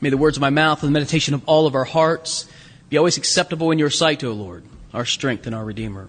[0.00, 2.48] May the words of my mouth and the meditation of all of our hearts
[2.88, 6.08] be always acceptable in your sight, O Lord, our strength and our Redeemer.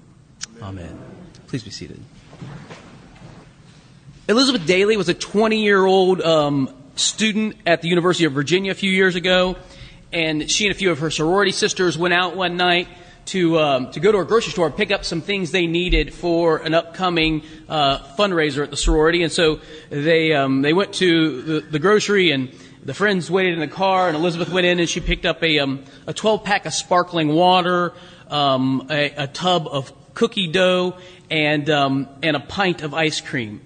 [0.62, 0.98] Amen.
[1.48, 2.00] Please be seated.
[4.30, 8.76] Elizabeth Daly was a 20 year old um, student at the University of Virginia a
[8.76, 9.58] few years ago,
[10.14, 12.88] and she and a few of her sorority sisters went out one night
[13.26, 16.14] to um, to go to a grocery store and pick up some things they needed
[16.14, 19.24] for an upcoming uh, fundraiser at the sorority.
[19.24, 22.52] And so they um, they went to the, the, grocery and
[22.84, 25.60] the friends waited in the car, and Elizabeth went in and she picked up a
[25.60, 27.94] um, a 12 pack of sparkling water,
[28.28, 30.98] um, a, a, tub of cookie dough,
[31.30, 33.62] and um, and a pint of ice cream.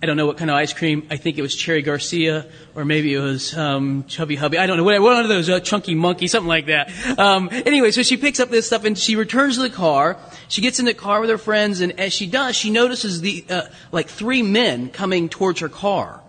[0.00, 1.08] I don't know what kind of ice cream.
[1.10, 4.56] I think it was Cherry Garcia, or maybe it was um, Chubby Hubby.
[4.56, 4.84] I don't know.
[4.84, 6.92] One of those uh, chunky monkey, something like that.
[7.18, 10.16] Um, anyway, so she picks up this stuff and she returns to the car.
[10.46, 13.44] She gets in the car with her friends, and as she does, she notices the
[13.50, 16.22] uh, like three men coming towards her car,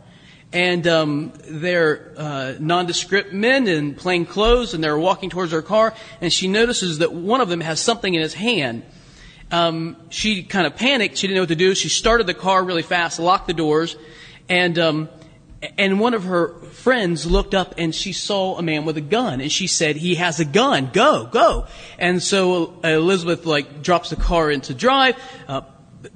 [0.51, 5.93] and um, they're uh, nondescript men in plain clothes, and they're walking towards her car.
[6.21, 8.83] And she notices that one of them has something in his hand
[9.51, 11.17] um, she kind of panicked.
[11.17, 11.73] She didn't know what to do.
[11.75, 13.95] She started the car really fast, locked the doors,
[14.47, 15.09] and um,
[15.77, 19.41] and one of her friends looked up and she saw a man with a gun,
[19.41, 20.91] and she said, "He has a gun.
[20.93, 21.65] Go, go!"
[21.97, 25.15] And so uh, Elizabeth like drops the car into drive.
[25.47, 25.61] Uh,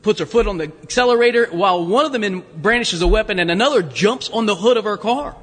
[0.01, 3.51] puts her foot on the accelerator while one of the men brandishes a weapon and
[3.51, 5.35] another jumps on the hood of her car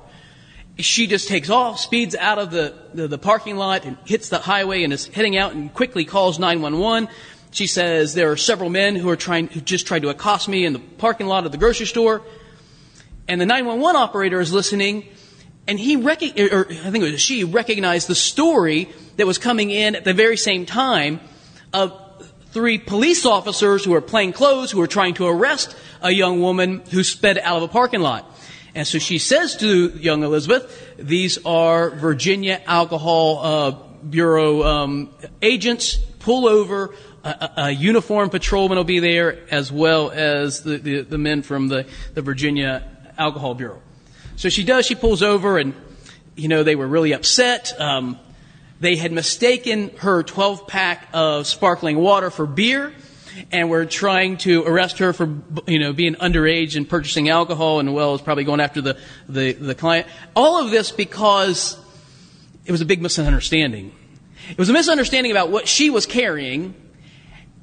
[0.83, 4.39] she just takes off, speeds out of the, the, the, parking lot and hits the
[4.39, 7.09] highway and is heading out and quickly calls 911.
[7.51, 10.65] She says there are several men who are trying, who just tried to accost me
[10.65, 12.23] in the parking lot of the grocery store.
[13.29, 15.09] And the 911 operator is listening
[15.67, 19.71] and he, rec- or I think it was she, recognized the story that was coming
[19.71, 21.21] in at the very same time
[21.73, 21.93] of
[22.53, 26.83] three police officers who are plain clothes who are trying to arrest a young woman
[26.91, 28.27] who sped out of a parking lot.
[28.75, 33.71] And so she says to young Elizabeth, these are Virginia Alcohol uh,
[34.03, 35.11] Bureau um,
[35.43, 35.97] agents.
[36.21, 41.19] Pull over, a, a, uniformed patrolman will be there, as well as the, the, the
[41.19, 43.81] men from the, the Virginia Alcohol Bureau.
[44.37, 45.75] So she does, she pulls over, and,
[46.37, 47.79] you know, they were really upset.
[47.81, 48.19] Um,
[48.81, 52.93] they had mistaken her 12 pack of sparkling water for beer
[53.53, 55.33] and were trying to arrest her for,
[55.67, 58.99] you know, being underage and purchasing alcohol and well as probably going after the,
[59.29, 60.07] the, the client.
[60.35, 61.79] All of this because
[62.65, 63.93] it was a big misunderstanding.
[64.51, 66.75] It was a misunderstanding about what she was carrying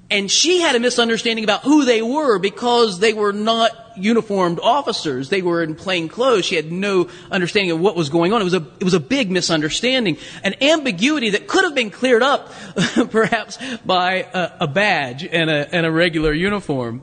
[0.10, 5.30] and she had a misunderstanding about who they were because they were not uniformed officers.
[5.30, 6.46] They were in plain clothes.
[6.46, 8.40] She had no understanding of what was going on.
[8.40, 10.18] It was a, it was a big misunderstanding.
[10.44, 12.54] An ambiguity that could have been cleared up
[13.12, 17.02] perhaps by a, a badge and a, and a regular uniform.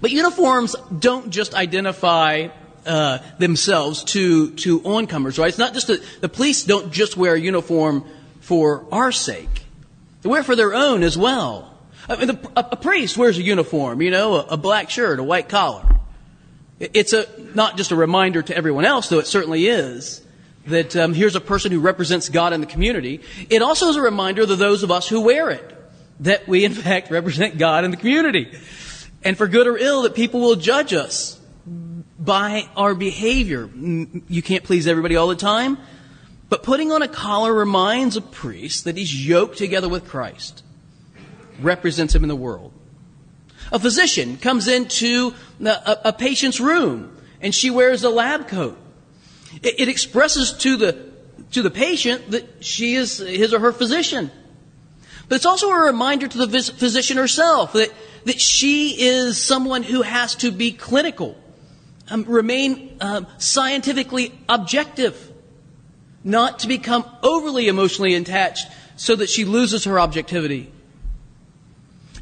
[0.00, 2.48] But uniforms don't just identify
[2.86, 5.48] uh, themselves to to oncomers, right?
[5.48, 8.04] It's not just that the police don't just wear a uniform
[8.40, 9.65] for our sake.
[10.26, 11.72] They wear for their own as well.
[12.08, 15.20] I mean, the, a, a, priest wears a uniform, you know, a, a black shirt,
[15.20, 15.84] a white collar.
[16.80, 20.20] It's a, not just a reminder to everyone else, though it certainly is,
[20.66, 23.20] that um, here's a person who represents God in the community.
[23.48, 25.76] It also is a reminder to those of us who wear it
[26.18, 28.50] that we, in fact, represent God in the community.
[29.22, 31.40] And for good or ill, that people will judge us
[32.18, 33.70] by our behavior.
[33.72, 35.78] You can't please everybody all the time.
[36.48, 40.62] But putting on a collar reminds a priest that he's yoked together with Christ,
[41.60, 42.72] represents him in the world.
[43.72, 45.34] A physician comes into
[45.64, 48.78] a, a patient's room and she wears a lab coat.
[49.62, 51.10] It, it expresses to the,
[51.52, 54.30] to the patient that she is his or her physician.
[55.28, 57.92] But it's also a reminder to the physician herself that,
[58.24, 61.36] that she is someone who has to be clinical,
[62.08, 65.32] um, remain um, scientifically objective
[66.26, 68.66] not to become overly emotionally attached
[68.96, 70.70] so that she loses her objectivity.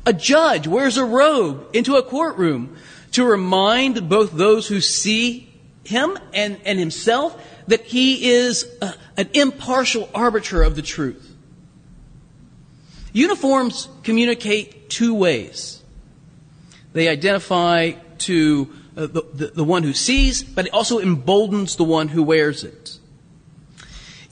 [0.05, 2.77] A judge wears a robe into a courtroom
[3.13, 5.51] to remind both those who see
[5.85, 11.35] him and, and himself that he is a, an impartial arbiter of the truth.
[13.15, 15.83] Uniforms communicate two ways.
[16.93, 21.85] They identify to uh, the, the, the one who sees, but it also emboldens the
[21.85, 22.99] one who wears it.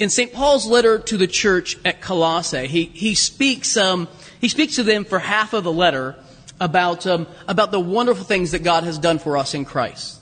[0.03, 0.33] In St.
[0.33, 4.09] Paul's letter to the church at Colossae, he, he speaks, um,
[4.41, 6.17] he speaks to them for half of the letter
[6.59, 10.19] about, um, about the wonderful things that God has done for us in Christ.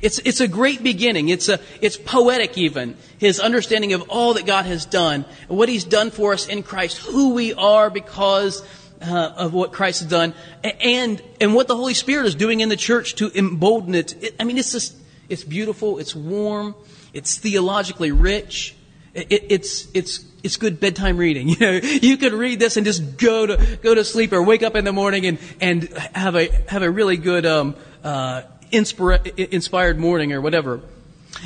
[0.00, 1.28] It's, it's a great beginning.
[1.28, 2.96] It's, a, it's poetic even.
[3.18, 6.64] His understanding of all that God has done, and what He's done for us in
[6.64, 8.60] Christ, who we are because
[9.00, 10.34] uh, of what Christ has done,
[10.64, 14.20] and, and what the Holy Spirit is doing in the church to embolden it.
[14.20, 14.96] it I mean, it's just,
[15.28, 16.74] it's beautiful, it's warm,
[17.14, 18.74] It's theologically rich.
[19.14, 21.48] It, it's, it's, it's good bedtime reading.
[21.52, 24.62] You know, you could read this and just go to, go to sleep or wake
[24.62, 28.42] up in the morning and, and have a, have a really good, um, uh,
[28.72, 30.80] inspira- inspired morning or whatever.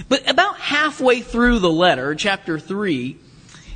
[0.08, 3.16] But about halfway through the letter, chapter 3,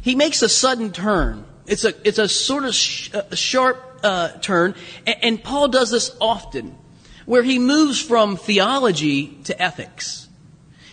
[0.02, 1.44] he makes a sudden turn.
[1.66, 4.74] It's a, it's a sort of sh- a sharp uh, turn,
[5.06, 6.76] and, and Paul does this often,
[7.26, 10.28] where he moves from theology to ethics.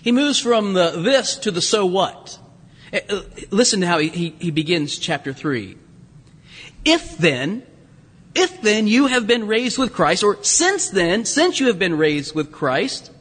[0.02, 2.38] He moves from the this to the so what.
[2.92, 5.78] Uh, uh, listen to how he, he, begins chapter 3.
[6.86, 7.64] If then,
[8.34, 11.98] if then you have been raised with Christ, or since then, since you have been
[11.98, 13.12] raised with Christ,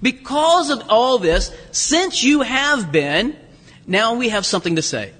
[0.00, 3.36] because of all this, since you have been,
[3.86, 5.12] now we have something to say.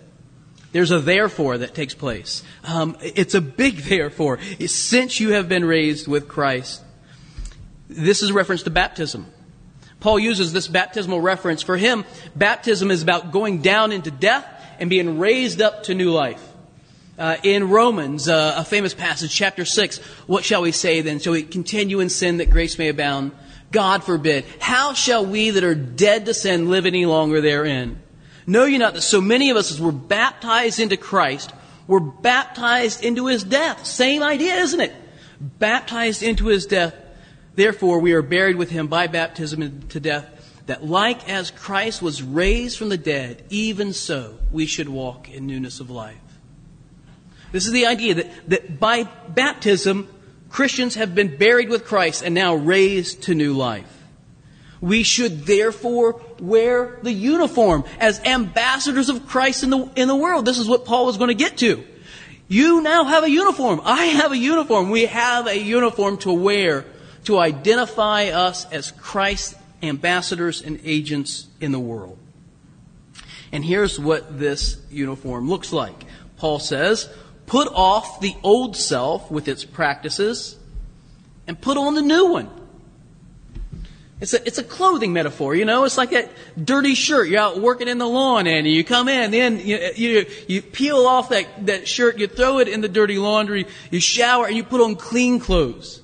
[0.72, 2.43] There's a therefore that takes place.
[2.64, 4.38] Um, it's a big therefore.
[4.66, 6.82] Since you have been raised with Christ.
[7.88, 9.26] This is a reference to baptism.
[10.02, 11.62] Paul uses this baptismal reference.
[11.62, 12.04] For him,
[12.34, 14.44] baptism is about going down into death
[14.81, 16.43] and being raised up to new life.
[17.16, 21.20] Uh, in Romans, uh, a famous passage, chapter 6, what shall we say then?
[21.20, 23.31] Shall we continue in sin that grace may abound?
[23.70, 24.44] God forbid.
[24.58, 28.02] How shall we that are dead to sin live any longer therein?
[28.44, 31.52] Know you not that so many of us as were baptized into Christ
[31.87, 33.87] were baptized into his death?
[33.87, 34.93] Same idea, isn't it?
[35.40, 36.94] Baptized into his death.
[37.54, 40.26] Therefore, we are buried with him by baptism into death,
[40.66, 45.46] that like as Christ was raised from the dead, even so we should walk in
[45.46, 46.16] newness of life.
[47.50, 50.08] This is the idea that, that by baptism,
[50.49, 53.87] Christians have been buried with Christ and now raised to new life.
[54.81, 60.44] We should therefore wear the uniform as ambassadors of Christ in the, in the world.
[60.44, 61.84] This is what Paul was going to get to.
[62.49, 63.81] You now have a uniform.
[63.84, 64.90] I have a uniform.
[64.90, 66.84] We have a uniform to wear
[67.25, 72.19] to identify us as Christ's ambassadors and agents in the world.
[73.53, 76.05] And here's what this uniform looks like.
[76.39, 77.09] Paul says,
[77.47, 80.59] Put off the old self with its practices
[81.47, 82.49] and put on the new one.
[84.21, 85.83] It's a, it's a clothing metaphor, you know?
[85.85, 87.29] It's like that dirty shirt.
[87.29, 91.07] You're out working in the lawn and you come in, then you, you, you peel
[91.07, 94.63] off that, that shirt, you throw it in the dirty laundry, you shower, and you
[94.63, 96.01] put on clean clothes.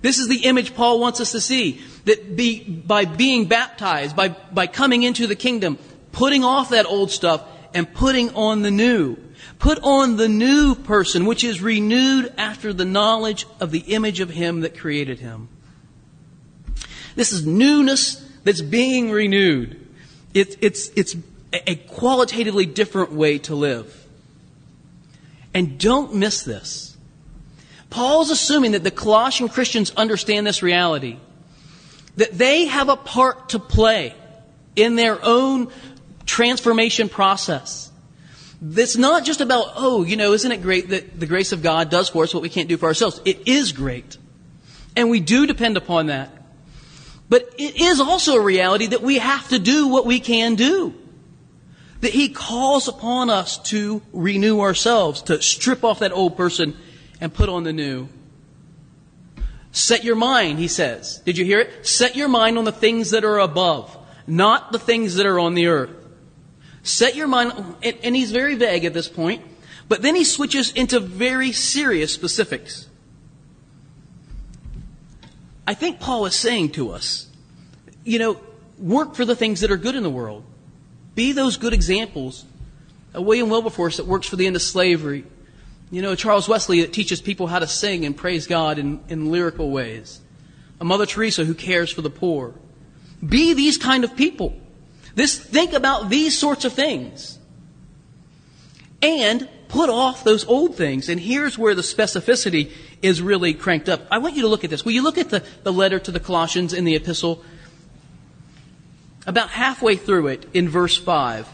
[0.00, 1.80] This is the image Paul wants us to see.
[2.04, 5.78] That be, by being baptized, by, by coming into the kingdom,
[6.12, 9.16] putting off that old stuff and putting on the new.
[9.58, 14.30] Put on the new person, which is renewed after the knowledge of the image of
[14.30, 15.48] him that created him.
[17.16, 19.84] This is newness that's being renewed.
[20.34, 21.16] It, it's, it's
[21.52, 24.06] a qualitatively different way to live.
[25.52, 26.87] And don't miss this.
[27.90, 31.16] Paul's assuming that the Colossian Christians understand this reality.
[32.16, 34.14] That they have a part to play
[34.76, 35.70] in their own
[36.26, 37.90] transformation process.
[38.60, 41.90] It's not just about, oh, you know, isn't it great that the grace of God
[41.90, 43.20] does for us what we can't do for ourselves?
[43.24, 44.18] It is great.
[44.96, 46.30] And we do depend upon that.
[47.28, 50.94] But it is also a reality that we have to do what we can do.
[52.00, 56.76] That He calls upon us to renew ourselves, to strip off that old person
[57.20, 58.08] and put on the new.
[59.72, 61.20] Set your mind, He says.
[61.24, 61.86] Did you hear it?
[61.86, 65.54] Set your mind on the things that are above, not the things that are on
[65.54, 65.90] the earth.
[66.82, 69.42] Set your mind, and he's very vague at this point,
[69.88, 72.86] but then he switches into very serious specifics.
[75.66, 77.26] I think Paul is saying to us,
[78.04, 78.40] you know,
[78.78, 80.44] work for the things that are good in the world.
[81.14, 82.46] Be those good examples.
[83.14, 85.24] William Wilberforce that works for the end of slavery.
[85.90, 89.70] You know, Charles Wesley teaches people how to sing and praise God in, in lyrical
[89.70, 90.20] ways.
[90.80, 92.54] A Mother Teresa who cares for the poor.
[93.26, 94.54] Be these kind of people.
[95.14, 97.38] This, think about these sorts of things.
[99.00, 101.08] And put off those old things.
[101.08, 104.02] And here's where the specificity is really cranked up.
[104.10, 104.84] I want you to look at this.
[104.84, 107.44] Will you look at the, the letter to the Colossians in the epistle?
[109.26, 111.48] About halfway through it, in verse 5,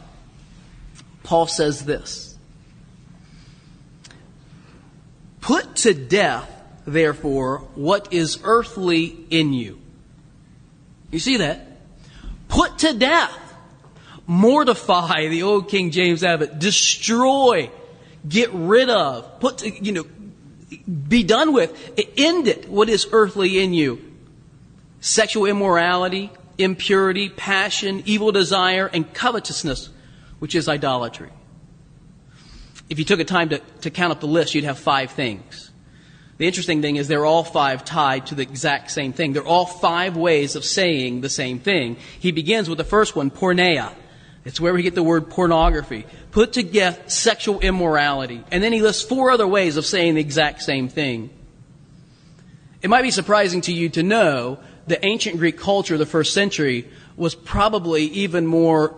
[1.22, 2.33] Paul says this
[5.44, 6.50] Put to death,
[6.86, 9.78] therefore, what is earthly in you.
[11.10, 11.68] You see that?
[12.48, 13.38] Put to death
[14.26, 17.70] mortify the old King James Abbott, destroy,
[18.26, 20.06] get rid of, put, to, you know,
[20.86, 21.70] be done with,
[22.16, 24.02] end it, what is earthly in you.
[25.00, 29.90] Sexual immorality, impurity, passion, evil desire, and covetousness,
[30.38, 31.28] which is idolatry.
[32.88, 35.70] If you took a time to, to count up the list, you'd have five things.
[36.36, 39.32] The interesting thing is they're all five tied to the exact same thing.
[39.32, 41.96] They're all five ways of saying the same thing.
[42.18, 43.92] He begins with the first one, porneia.
[44.44, 46.06] It's where we get the word pornography.
[46.32, 48.42] Put to death sexual immorality.
[48.50, 51.30] And then he lists four other ways of saying the exact same thing.
[52.82, 56.34] It might be surprising to you to know the ancient Greek culture of the first
[56.34, 56.86] century
[57.16, 58.94] was probably even more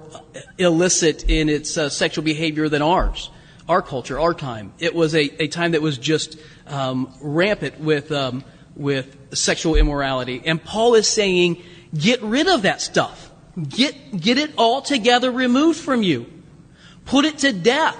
[0.59, 3.31] illicit in its uh, sexual behavior than ours,
[3.69, 4.73] our culture, our time.
[4.79, 8.45] It was a, a time that was just um, rampant with um,
[8.75, 11.63] with sexual immorality, and Paul is saying,
[11.95, 13.31] get rid of that stuff.
[13.69, 16.27] Get get it altogether removed from you.
[17.07, 17.97] Put it to death.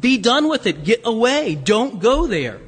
[0.00, 0.84] Be done with it.
[0.84, 1.54] Get away.
[1.54, 2.60] Don't go there.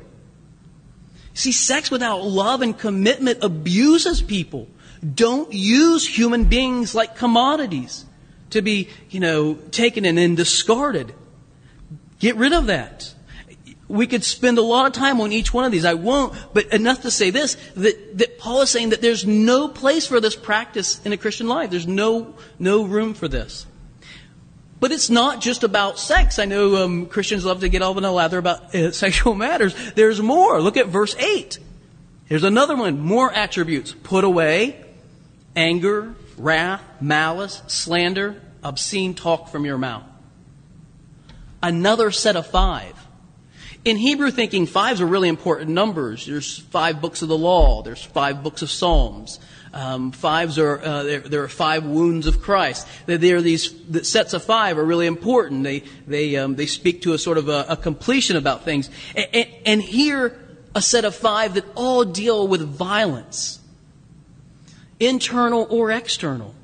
[1.34, 4.68] See, sex without love and commitment abuses people.
[5.14, 8.04] Don't use human beings like commodities
[8.50, 11.14] to be, you know, taken and then discarded.
[12.22, 13.12] Get rid of that.
[13.88, 15.84] We could spend a lot of time on each one of these.
[15.84, 19.66] I won't, but enough to say this, that, that Paul is saying that there's no
[19.66, 21.70] place for this practice in a Christian life.
[21.70, 23.66] There's no, no room for this.
[24.78, 26.38] But it's not just about sex.
[26.38, 29.74] I know um, Christians love to get all in a lather about uh, sexual matters.
[29.94, 30.60] There's more.
[30.60, 31.58] Look at verse 8.
[32.26, 33.00] Here's another one.
[33.00, 33.96] More attributes.
[34.04, 34.84] Put away
[35.56, 40.04] anger, wrath, malice, slander, obscene talk from your mouth.
[41.62, 42.94] Another set of five.
[43.84, 46.26] In Hebrew thinking, fives are really important numbers.
[46.26, 47.82] There's five books of the law.
[47.82, 49.40] There's five books of Psalms.
[49.74, 52.86] Um, fives are uh, there, there, are five wounds of Christ.
[53.06, 55.64] There are these the sets of five are really important.
[55.64, 58.90] They they um, they speak to a sort of a, a completion about things.
[59.64, 60.38] And here
[60.74, 63.60] a set of five that all deal with violence,
[65.00, 66.54] internal or external,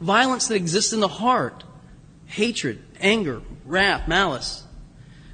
[0.00, 1.64] violence that exists in the heart,
[2.26, 4.64] hatred, anger, wrath, malice.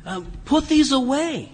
[0.04, 1.52] Um, put these away.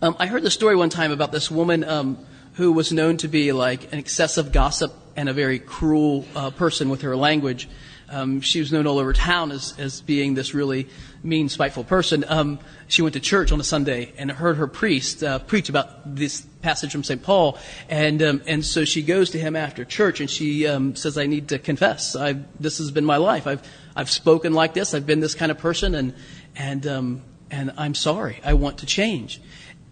[0.00, 2.18] Um, I heard the story one time about this woman um,
[2.54, 6.88] who was known to be like an excessive gossip and a very cruel uh, person
[6.88, 7.68] with her language.
[8.12, 10.88] Um, she was known all over town as, as being this really
[11.24, 12.24] mean, spiteful person.
[12.28, 16.14] Um, she went to church on a Sunday and heard her priest uh, preach about
[16.14, 17.22] this passage from St.
[17.22, 21.16] Paul, and um, and so she goes to him after church and she um, says,
[21.16, 22.14] "I need to confess.
[22.14, 23.46] i this has been my life.
[23.46, 23.62] I've
[23.96, 24.94] I've spoken like this.
[24.94, 26.14] I've been this kind of person, and
[26.54, 28.40] and um, and I'm sorry.
[28.44, 29.40] I want to change."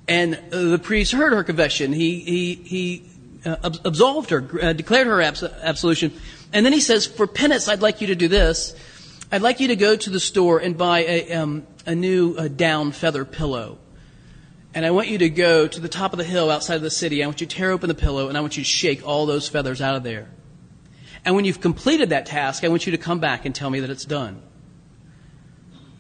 [0.07, 1.93] And uh, the priest heard her confession.
[1.93, 3.11] He he he
[3.45, 6.13] uh, absolved her, uh, declared her abs- absolution,
[6.53, 8.75] and then he says, "For penance, I'd like you to do this.
[9.33, 12.49] I'd like you to go to the store and buy a um, a new uh,
[12.49, 13.79] down feather pillow."
[14.73, 16.91] And I want you to go to the top of the hill outside of the
[16.91, 17.23] city.
[17.23, 19.27] I want you to tear open the pillow and I want you to shake all
[19.27, 20.29] those feathers out of there.
[21.25, 23.81] And when you've completed that task, I want you to come back and tell me
[23.81, 24.41] that it's done.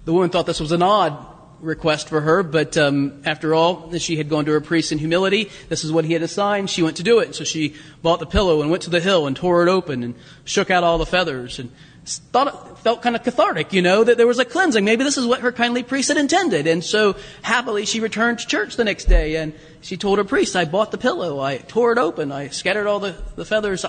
[0.04, 1.29] The woman thought this was an odd
[1.60, 5.50] request for her, but um, after all, she had gone to her priest in humility.
[5.68, 6.70] This is what he had assigned.
[6.70, 7.34] She went to do it.
[7.34, 10.14] So she bought the pillow and went to the hill and tore it open and
[10.44, 11.70] shook out all the feathers and
[12.04, 14.84] thought it felt kind of cathartic, you know, that there was a cleansing.
[14.84, 16.66] Maybe this is what her kindly priest had intended.
[16.66, 20.56] And so happily she returned to church the next day and she told her priest,
[20.56, 23.84] I bought the pillow, I tore it open, I scattered all the, the feathers.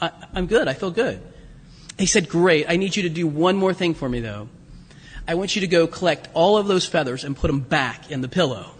[0.00, 1.20] I, I'm good, I feel good.
[1.98, 4.48] He said, Great, I need you to do one more thing for me though.
[5.28, 8.22] I want you to go collect all of those feathers and put them back in
[8.22, 8.70] the pillow.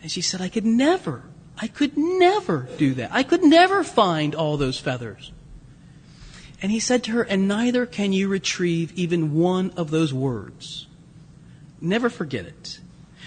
[0.00, 1.24] And she said, I could never,
[1.58, 3.10] I could never do that.
[3.12, 5.32] I could never find all those feathers.
[6.62, 10.86] And he said to her, And neither can you retrieve even one of those words.
[11.78, 12.80] Never forget it.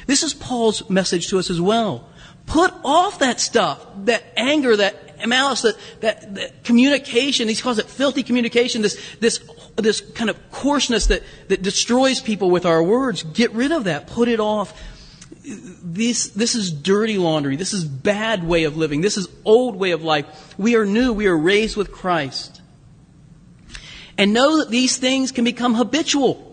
[0.08, 2.10] This is Paul's message to us as well.
[2.48, 7.48] Put off that stuff, that anger, that malice, that, that, that communication.
[7.48, 9.39] He calls it filthy communication, this, this,
[9.75, 13.24] this kind of coarseness that, that destroys people with our words.
[13.24, 14.08] Get rid of that.
[14.08, 14.80] Put it off.
[15.46, 17.56] This, this is dirty laundry.
[17.56, 19.01] This is bad way of living.
[19.01, 20.56] This is old way of life.
[20.58, 21.12] We are new.
[21.12, 22.62] We are raised with Christ
[24.18, 26.51] and know that these things can become habitual.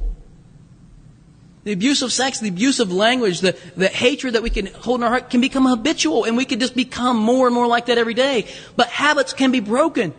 [1.64, 5.00] The abuse of sex, the abuse of language, the, the hatred that we can hold
[5.00, 7.86] in our heart can become habitual and we can just become more and more like
[7.86, 8.46] that every day.
[8.76, 10.14] But habits can be broken.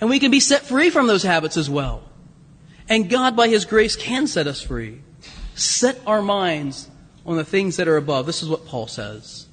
[0.00, 2.02] And we can be set free from those habits as well.
[2.88, 5.00] And God, by His grace, can set us free.
[5.54, 6.88] Set our minds
[7.26, 8.26] on the things that are above.
[8.26, 9.46] This is what Paul says.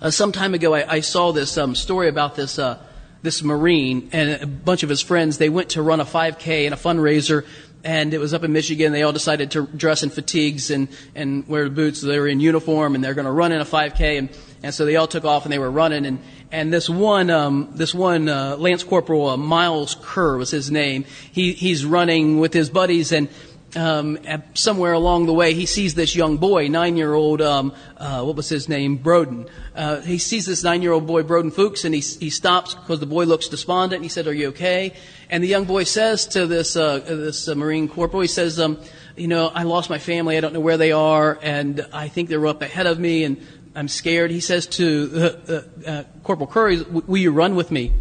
[0.00, 2.78] Uh, some time ago, I, I saw this um, story about this uh,
[3.24, 6.74] this Marine and a bunch of his friends, they went to run a 5K and
[6.74, 7.46] a fundraiser
[7.82, 8.92] and it was up in Michigan.
[8.92, 12.00] They all decided to dress in fatigues and, and wear boots.
[12.00, 14.18] So they were in uniform and they're going to run in a 5K.
[14.18, 14.28] And,
[14.62, 16.06] and so they all took off and they were running.
[16.06, 16.18] And,
[16.54, 21.04] and this one, um, this one, uh, Lance Corporal, uh, Miles Kerr was his name.
[21.32, 23.28] He, he's running with his buddies and,
[23.74, 24.18] um,
[24.54, 28.68] somewhere along the way, he sees this young boy, nine-year-old, um, uh, what was his
[28.68, 29.48] name, Broden.
[29.74, 33.24] Uh, he sees this nine-year-old boy, Broden Fuchs, and he, he stops because the boy
[33.24, 33.94] looks despondent.
[33.94, 34.94] And he said, "Are you okay?"
[35.28, 38.78] And the young boy says to this uh, this uh, Marine corporal, he says, um,
[39.16, 40.36] "You know, I lost my family.
[40.36, 43.44] I don't know where they are, and I think they're up ahead of me, and
[43.74, 47.92] I'm scared." He says to uh, uh, Corporal Curry, "Will you run with me?"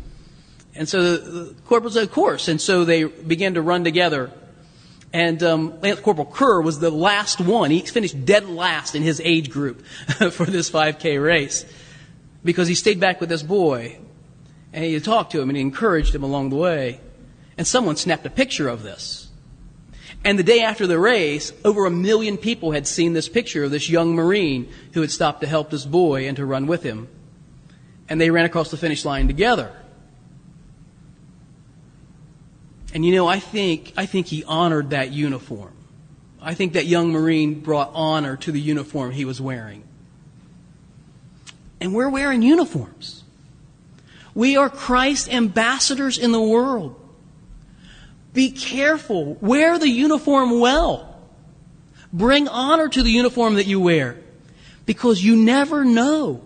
[0.75, 4.32] And so the corporal said, "Of course." And so they began to run together.
[5.13, 7.70] And um, Corporal Kerr was the last one.
[7.70, 9.86] He finished dead last in his age group
[10.32, 11.65] for this 5K race
[12.44, 14.00] because he stayed back with this boy
[14.74, 17.00] and he talked to him and he encouraged him along the way.
[17.58, 19.23] And someone snapped a picture of this.
[20.25, 23.72] And the day after the race, over a million people had seen this picture of
[23.72, 27.10] this young Marine who had stopped to help this boy and to run with him.
[28.08, 29.72] And they ran across the finish line together.
[32.94, 35.74] And you know, I think, I think he honored that uniform.
[36.42, 39.84] I think that young Marine brought honor to the uniform he was wearing.
[41.82, 43.24] And we're wearing uniforms.
[44.36, 47.00] We are Christ ambassadors in the world.
[48.34, 49.36] Be careful.
[49.36, 51.16] Wear the uniform well.
[52.12, 54.18] Bring honor to the uniform that you wear.
[54.86, 56.42] Because you never know.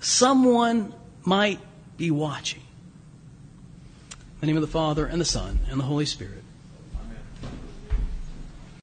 [0.00, 1.60] Someone might
[1.96, 2.62] be watching.
[4.10, 6.39] In the name of the Father, and the Son, and the Holy Spirit.